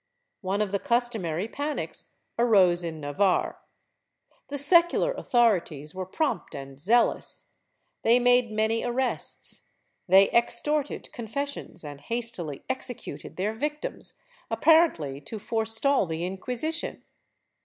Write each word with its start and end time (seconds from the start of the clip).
One 0.41 0.61
of 0.63 0.71
the 0.71 0.79
customary 0.79 1.47
panics 1.47 2.15
arose 2.39 2.83
in 2.83 2.99
Navarre. 3.01 3.59
The 4.47 4.57
secular 4.57 5.11
authorities 5.13 5.93
were 5.93 6.07
prompt 6.07 6.55
and 6.55 6.79
zealous; 6.79 7.51
they 8.01 8.17
made 8.19 8.51
many 8.51 8.83
arrests, 8.83 9.67
they 10.07 10.31
extorted 10.31 11.13
confessions 11.13 11.83
and 11.85 12.01
hastily 12.01 12.63
executed 12.67 13.35
their 13.37 13.53
victims, 13.53 14.15
apparently 14.49 15.21
to 15.21 15.37
forestall 15.37 16.07
the 16.07 16.25
Inquisition. 16.25 17.03